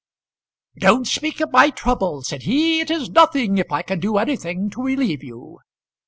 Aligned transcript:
"Don't 0.79 1.05
speak 1.05 1.41
of 1.41 1.51
my 1.51 1.69
trouble," 1.69 2.23
said 2.23 2.41
he, 2.41 2.79
"it 2.79 2.89
is 2.89 3.11
nothing 3.11 3.59
if 3.59 3.71
I 3.71 3.83
can 3.83 3.99
do 3.99 4.17
anything 4.17 4.71
to 4.71 4.81
relieve 4.81 5.23
you." 5.23 5.59